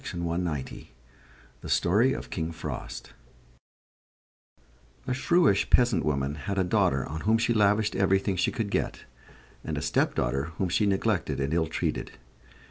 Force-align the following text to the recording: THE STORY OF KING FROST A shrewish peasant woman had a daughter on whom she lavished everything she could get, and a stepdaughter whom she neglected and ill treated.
THE 0.01 0.89
STORY 1.69 2.13
OF 2.13 2.31
KING 2.31 2.51
FROST 2.51 3.13
A 5.05 5.13
shrewish 5.13 5.69
peasant 5.69 6.03
woman 6.03 6.33
had 6.49 6.57
a 6.57 6.63
daughter 6.63 7.05
on 7.05 7.21
whom 7.21 7.37
she 7.37 7.53
lavished 7.53 7.95
everything 7.95 8.35
she 8.35 8.51
could 8.51 8.71
get, 8.71 9.01
and 9.63 9.77
a 9.77 9.81
stepdaughter 9.83 10.45
whom 10.57 10.69
she 10.69 10.87
neglected 10.87 11.39
and 11.39 11.53
ill 11.53 11.67
treated. 11.67 12.13